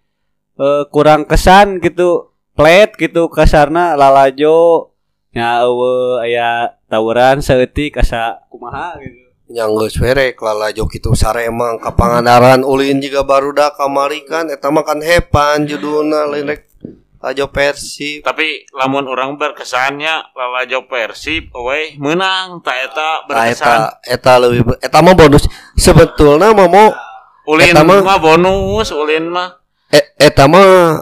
[0.55, 4.95] eh, kurang kesan gitu plet gitu kasarna lalajo
[5.35, 9.27] nya eueuh aya tawuran saeutik asa kumaha gitu.
[9.49, 14.87] Yang geus werek lalajo kitu saremang ka Pangandaran ulin juga barudak kamari kan eta mah
[14.87, 16.55] kan hepan judulna lain
[17.19, 23.59] lajo Persib tapi lamun orang berkesannya lalajo Persib we menang tak eta Nah, berkesan.
[23.59, 23.75] eta
[24.07, 25.45] eta lebih eta mah bonus.
[25.75, 26.89] Sebetulnya mah mau
[27.45, 29.57] Ulin eta mah- mah bonus, ulin mah.
[29.89, 31.01] E- eta mah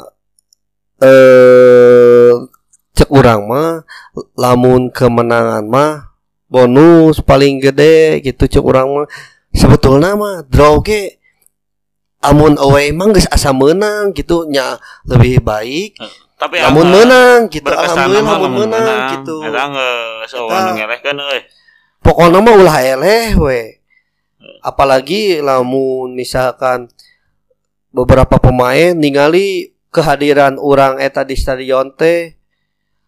[0.99, 2.33] eh
[2.93, 3.85] cek urang mah
[4.35, 9.07] lamun kemenangan mah bonus paling gede gitu cek urang mah.
[9.53, 11.21] Sebetulnya mah draw ge
[12.29, 15.97] amun away mah geus asa menang gitu nya lebih baik.
[16.37, 19.37] Tapi angga menang gitu alhamdulillah lamun menang gitu.
[19.47, 21.41] Eta geus Eta- eueuh ngelehkeun euy.
[22.05, 23.61] pokoknya mah ulah eleh we.
[24.63, 26.93] Apalagi lamun misalkan
[27.91, 32.37] beberapa pemain ningali kehadiran orang eta di stadion teh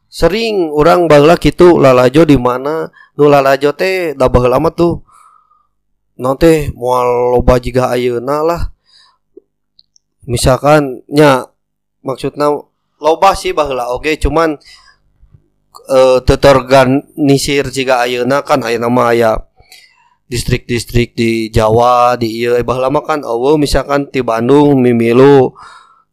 [0.09, 2.89] sering orang baheula gitu lalajo di mana
[3.21, 5.05] nu lalajo teh da baheula mah tuh
[6.17, 8.73] non teh moal loba jiga ayeuna lah
[10.29, 11.49] misalkan nya
[12.05, 12.53] maksudnya
[13.01, 14.61] loba sih baheula oge cuman
[15.89, 19.33] eh terorganisir jika ayeuna kan ayeuna mah aya
[20.29, 25.57] distrik-distrik di Jawa di ieu baheula mah kan eueuh misalkan ti Bandung mimilu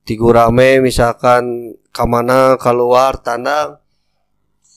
[0.07, 3.83] ti Gurame misalkan kamana keluar tandang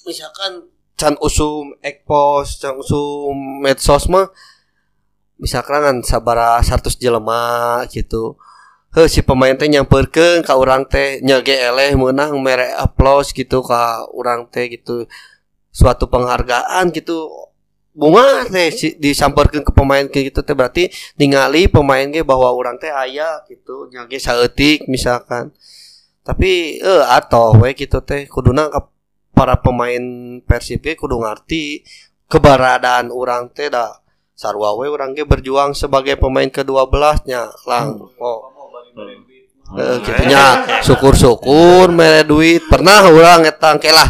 [0.02, 0.66] misalkan
[0.98, 4.26] can usum ekpos can usum medsos mah
[5.38, 8.34] misalkan kan sabara 100 jelema gitu
[8.88, 13.60] Heuh si pemain teh nyamperkeun ka urang teh nya ge eleh meunang mere aplaus gitu
[13.60, 15.04] ka urang teh gitu.
[15.68, 17.28] Suatu penghargaan gitu.
[17.92, 20.88] Bunga teh si, ke pemain ke gitu teh berarti
[21.20, 25.52] ningali pemain ge bahwa urang teh aya gitu nya ge saeutik misalkan.
[26.24, 28.88] Tapi eh atau we gitu teh kuduna ka
[29.36, 30.00] para pemain
[30.48, 31.84] Persib ge kudu ngarti
[32.24, 34.00] keberadaan urang teh da
[34.32, 38.00] sarua we urang ge berjuang sebagai pemain ke-12 nya lang.
[38.16, 38.57] Oh
[39.78, 42.64] Eh, gitunya syukur-syukur mere duit.
[42.66, 44.08] Pernah orang etang lah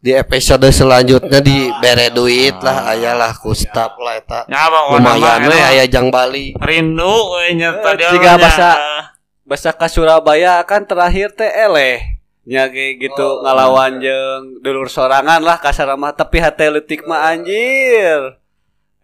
[0.00, 2.88] di episode selanjutnya di bere duit lah.
[2.90, 4.40] Ayalah kustap lah eta.
[4.48, 6.56] Bang lumayan we aya jang Bali.
[6.56, 8.70] Rindu we nya tadi Jika bahasa
[9.44, 12.00] bahasa ka Surabaya kan terakhir teh eleh
[12.48, 18.40] nya gitu ngalawan jeung dulur sorangan lah kasar mah tapi hate leutik mah anjir.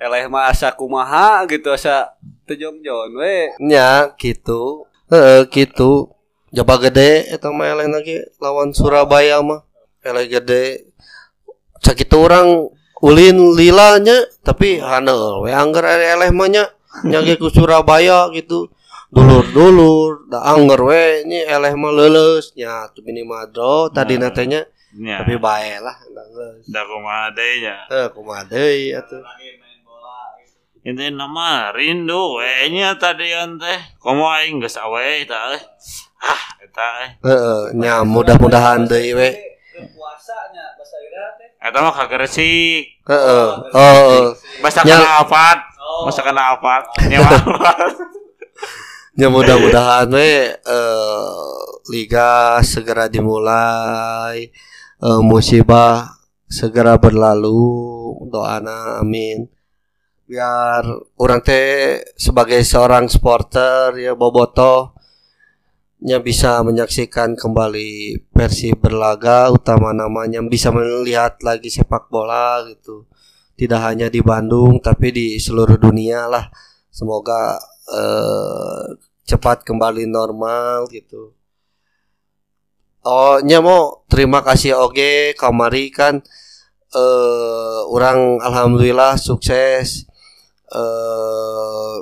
[0.01, 2.17] Eleh mah asa kumaha gitu asa
[2.49, 6.15] tejom-jon we nya gitu heeh gitu.
[6.51, 9.63] Jaba gede eta mah eleh lagi lawan Surabaya mah.
[10.03, 10.91] Eleh gede.
[11.79, 12.71] Sakitu orang
[13.01, 16.65] ulin lilanya tapi haneul we angger eleh mah nya
[17.07, 18.67] nya ge ku Surabaya gitu.
[19.11, 22.51] Dulur-dulur da angger we ini eleh mah leuleus.
[22.59, 24.31] Nya tu minimal draw tadi Nah.
[24.31, 25.23] natenya nya.
[25.23, 25.95] tapi bae lah
[26.67, 27.77] da kumaha deui nya?
[27.87, 29.23] Eh kumaha deui atuh
[30.81, 35.61] Ini nama rindu we nya tadi teh komo aing geus awe eta euy
[36.25, 39.29] ah eta euy heeh nya mudah-mudahan deui we.
[39.93, 41.49] Puasanya bahasa Ira teh.
[41.61, 44.33] Eta mah kageresik heeh oh
[44.65, 45.59] Masa Nya- kena afat
[46.09, 47.19] Masa kena afat Nya
[49.21, 51.61] Ya mudah-mudahan we eh,
[51.93, 54.49] liga segera dimulai,
[54.97, 56.09] eh, musibah
[56.49, 59.45] segera berlalu, doana amin.
[60.31, 60.87] Biar
[61.19, 64.95] orang teh sebagai seorang supporter ya bobotoh
[66.07, 73.11] nya bisa menyaksikan kembali versi berlaga utama namanya bisa melihat lagi sepak bola gitu.
[73.59, 76.47] Tidak hanya di Bandung tapi di seluruh dunia lah.
[76.95, 77.59] Semoga
[77.91, 78.87] eh,
[79.27, 81.35] cepat kembali normal gitu.
[83.03, 86.23] Oh nya mau terima kasih oge kamari kan.
[86.95, 90.10] Eh orang alhamdulillah sukses
[90.71, 91.95] eh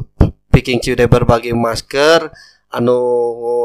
[0.52, 2.28] picking cude berbagi masker
[2.72, 3.00] anu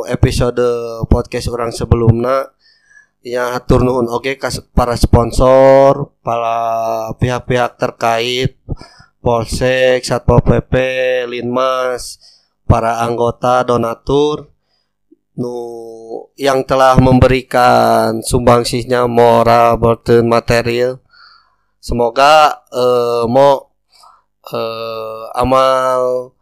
[0.08, 0.64] episode
[1.12, 2.52] podcast orang sebelumnya
[3.24, 6.56] ya hatur nuhun oge ka para sponsor para
[7.20, 8.60] pihak-pihak terkait
[9.24, 10.76] Polsek, Satpol PP,
[11.32, 12.20] Linmas,
[12.68, 14.52] para anggota donatur
[15.34, 15.56] nu
[16.38, 21.00] yang telah memberikan sumbangsihnya moral maupun material.
[21.80, 23.73] Semoga eh, mau
[24.52, 26.34] eh, amal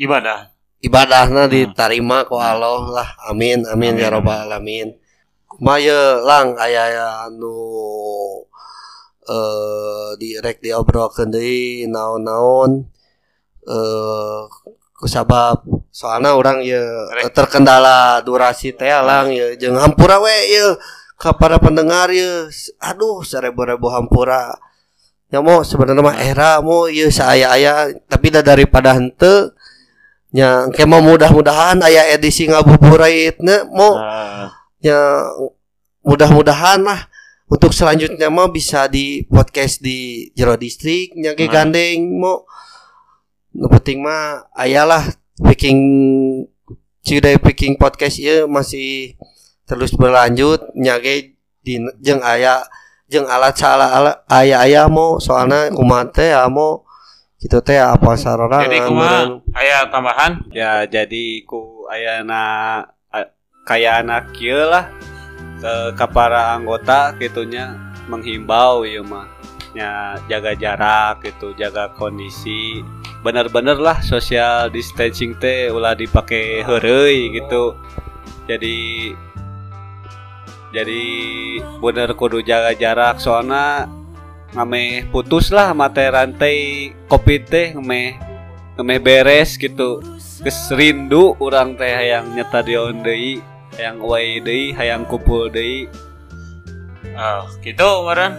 [0.00, 0.48] Ibadah.
[0.80, 3.08] ibadahnya diterima ku Allah lah.
[3.28, 4.88] Amin amin, ya Amin, robbal alamin.
[5.60, 7.52] Maya lang aya nu
[9.28, 12.88] eh direk diobrolkeun deui naon-naon
[13.68, 14.40] eh
[14.96, 16.80] kusabab soalnya orang ya
[17.32, 20.76] terkendala durasi teh lang ya jeung hampura we ya
[21.20, 22.48] ka para pendengar ya
[22.80, 24.56] aduh seribu-ribu hampura
[25.30, 29.54] ya mau sebenarnya mah era mau ya saya-aya tapi dah daripada hente
[30.30, 35.26] nya engke mah mudah-mudahan aya edisi ngabuburitna mau Ah, ya
[36.06, 37.06] mudah-mudahan lah.
[37.50, 41.52] Untuk selanjutnya mah bisa di podcast di Jero Distrik nyake Nah.
[41.52, 42.46] gandeng mau
[43.50, 45.02] nu penting mah ayalah
[45.42, 45.78] picking
[47.00, 49.18] Cidai picking podcast ya masih
[49.66, 50.62] terus berlanjut.
[50.78, 52.62] Nyage di jeung aya
[53.10, 56.86] jeung alat salah ala aya aya mau soalnya kumaha teh amo
[57.42, 60.46] gitu teh apa sarorangan Jadi kumaha Aya tambahan?
[60.54, 62.42] Ya jadi ku ayana
[63.10, 63.32] a-
[63.66, 64.86] kayak anak kieu lah
[65.58, 67.74] ke, para anggota gitunya
[68.06, 69.26] menghimbau ya mah.
[69.74, 72.84] Nya jaga jarak gitu jaga kondisi.
[73.26, 77.74] Bener-bener lah social distancing teh ulah dipakai heureuy gitu.
[78.46, 79.10] Jadi
[80.70, 81.04] jadi
[81.82, 83.90] bener kudu jaga jarak soalnya
[84.54, 88.18] ngameh putus lah mate rantai covid teh ngameh
[88.78, 90.02] ngameh beres gitu
[90.42, 93.42] geus rindu urang teh hayang nyetadion deui
[93.78, 95.90] hayang wae deui hayang kumpul deui
[97.20, 98.32] Ah, gitu meren.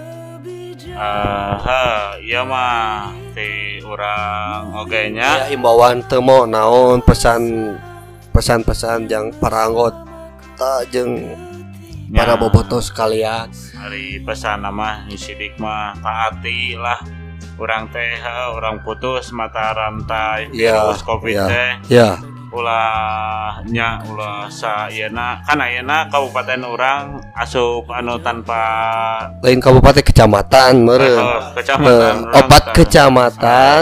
[0.98, 1.84] Ah, ha,
[2.18, 5.32] iya mah ti orang oge ya nya.
[5.54, 7.74] himbauan temo naon pesan
[8.34, 10.82] pesan-pesan yang para anggota
[12.12, 12.40] jeung para Ya.
[12.40, 13.48] bobotoh sekalian.
[13.72, 17.00] Hari pesan nama sidik mah taati lah.
[17.56, 18.18] Orang teh
[18.52, 20.50] orang putus mata rantai.
[20.52, 21.48] Iya, virus covid iya.
[21.48, 21.72] teh.
[21.88, 22.10] ya.
[22.52, 28.60] Ulah nya ulah sa ieu-na kan ayeuna kabupaten orang asup anu tanpa
[29.40, 31.16] lain kabupaten kecamatan meureun.
[31.24, 33.82] Eh, kecamatan opat urang kecamatan.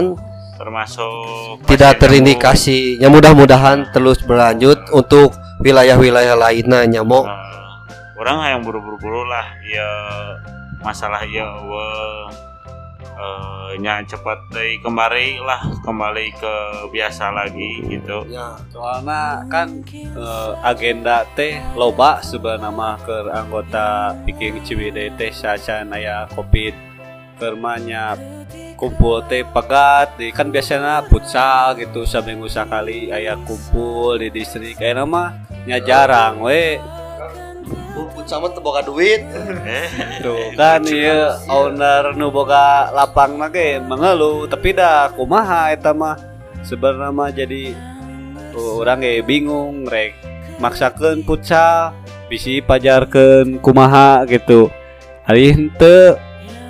[0.59, 3.01] Termasuk tidak terindikasi.
[3.01, 5.33] Ya mudah-mudahan terus berlanjut untuk
[5.65, 7.25] wilayah-wilayah lainnya nyamuk.
[7.25, 7.49] Eh,
[8.19, 9.89] orang yang buru-buru lah ya
[10.83, 11.87] masalah ya we
[13.19, 16.55] eh, nya cepat deh kembali lah kembali ke
[16.91, 18.27] biasa lagi gitu.
[18.27, 26.27] Ya soalnya kan eh, agenda teh loba sebenarnya ke anggota Piking Ciwidey teh sacan aya
[26.35, 26.75] covid
[27.39, 28.19] kermanya
[28.75, 34.75] kumpul teh pegat di kan biasanya futsal gitu seminggu sekali aya kumpul di distrik.
[34.75, 36.79] Kayak nama nya jarang we
[38.29, 39.25] sama teboga duit.
[39.65, 39.89] Eh.
[40.21, 46.13] Tuh kan iya owner nu boga lapang ge mengeluh tapi dah kumaha eta mah.
[46.61, 47.73] Sebenarnya mah jadi
[48.53, 50.13] uh, orang ge bingung rek
[50.61, 51.97] maksakeun futsal
[52.29, 54.69] bisi pajarkeun kumaha gitu.
[55.25, 56.13] Hari henteu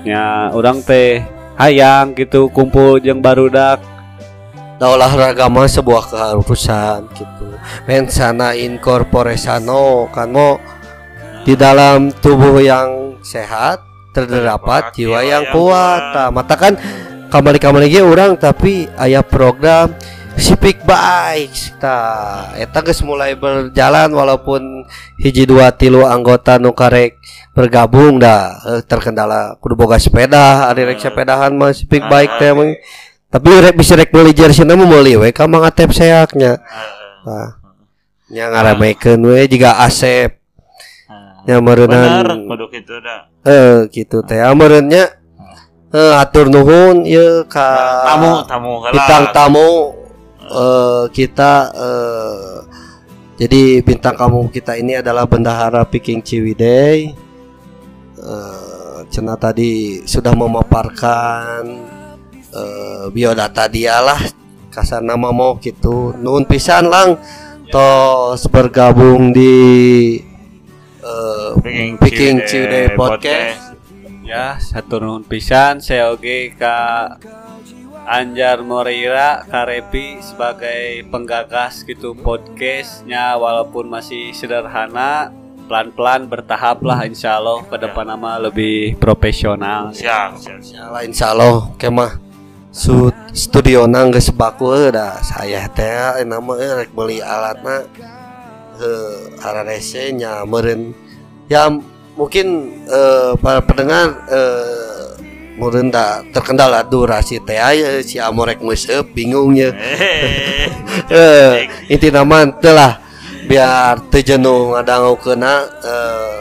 [0.07, 1.19] nya orang teh
[1.59, 3.83] hayang gitu kumpul jeung barudak
[4.79, 7.51] Nah, olahraga mah sebuah keharusan gitu.
[7.83, 10.55] Mensana incorporesano kan mau
[11.43, 16.01] di dalam tubuh yang sehat terdapat jiwa yang kuat.
[16.15, 16.73] Nah, mata kan
[17.29, 19.93] kamari-kamari ge orang tapi aya program
[20.39, 21.75] Sipik Bikes.
[21.83, 24.87] Tah, eta geus mulai berjalan walaupun
[25.19, 27.19] hiji dua tilu anggota nu karek
[27.51, 32.71] bergabung dah Eh, terkendala kudu boga sepeda, ari rek sepedahan mah Sipik Bike teh emang
[33.29, 36.63] tapi rek bisa rek beli jersey na mah meuli we ka Mang Atep seaknya.
[37.27, 37.59] Nah,
[38.31, 40.38] nya ngaramekeun we jiga Asep
[41.49, 43.25] nya bener meureunnan kudu gitu dah.
[43.41, 44.37] Eh gitu teh.
[44.37, 45.17] Ameureunnya
[45.89, 49.69] eh atur nuhun ieu ka tamu tamu heula bintang tamu
[50.45, 52.55] eh kita eh
[53.41, 57.17] jadi bintang tamu kita ini adalah bendahara Piking Ciwidey.
[58.21, 61.65] Eh cenah tadi sudah memaparkan
[62.53, 64.21] eh biodata dia lah
[64.69, 66.13] kasar nama mau gitu.
[66.13, 67.17] Nun pisan lang.
[67.69, 70.17] Tos bergabung di
[71.09, 73.73] eh Picking Picking Ciwidey Podcast.
[74.21, 75.81] ya satu nuhun pisan.
[75.81, 77.17] Saya oge ka
[78.05, 83.33] Anjar Moreira Karepi sebagai penggagas gitu podcastnya.
[83.37, 85.33] Walaupun masih sederhana
[85.69, 89.93] pelan-pelan bertahap lah insya Allah ke depan nama lebih profesional.
[89.93, 90.37] Siap.
[90.37, 92.11] Siap Insyaallah insyaallah kemah
[93.33, 97.85] studio nang geus baku heuh da saya teh nama rek beli alatna
[98.79, 100.95] heuh ararese nya meureun
[101.51, 101.67] ya
[102.15, 102.47] mungkin
[102.87, 104.99] eh, para pendengar eh
[105.59, 109.75] meureun da terkendala durasi teh aya si Amorek meuseup bingungnya
[111.11, 113.03] eh inti nama teh lah
[113.51, 115.53] biar teu jenuh ngadangukeuna
[115.83, 116.39] eh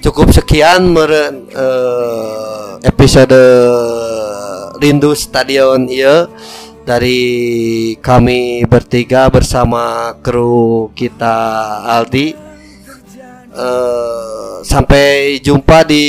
[0.00, 3.36] cukup sekian meureun eh, episode
[4.80, 6.24] Rindu Stadion ieu
[6.84, 7.20] dari
[8.00, 11.36] kami bertiga bersama kru kita
[11.86, 12.34] Aldi.
[13.50, 16.06] Eh, sampai jumpa di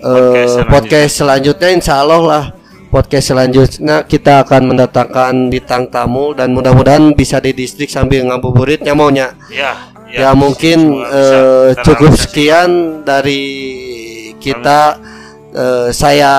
[0.00, 0.72] Podcast selanjutnya.
[0.72, 2.44] podcast selanjutnya insya Allah lah.
[2.86, 9.36] Podcast selanjutnya kita akan mendatangkan bintang tamu dan mudah-mudahan bisa di distrik sambil ngabuburitnya maunya
[9.52, 9.76] ya
[10.10, 10.32] ya.
[10.32, 12.70] Mungkin Semoga bisa eh, cukup sekian
[13.04, 13.44] dari
[14.40, 14.96] kita.
[15.56, 16.32] Eh, saya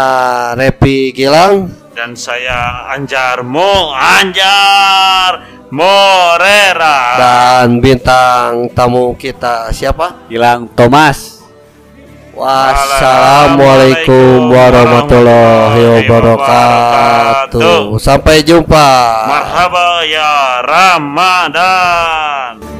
[0.53, 7.18] Repi Gilang dan saya Anjar Mo Anjar Morera.
[7.18, 10.30] Dan bintang tamu kita siapa?
[10.30, 11.41] Hilang Thomas.
[12.38, 17.98] Wassalamualaikum warahmatullahi wabarakatuh.
[17.98, 18.89] Sampai jumpa.
[19.26, 22.76] Marhaba ya Ramadan